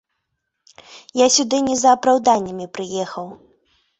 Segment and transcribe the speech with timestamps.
[1.19, 3.25] Я сюды не за апраўданнямі прыехаў.